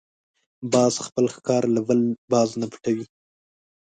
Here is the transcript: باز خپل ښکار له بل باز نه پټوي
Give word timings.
باز 0.73 0.93
خپل 1.05 1.25
ښکار 1.35 1.63
له 1.75 1.81
بل 1.87 1.99
باز 2.31 2.49
نه 2.61 2.65
پټوي 2.71 3.05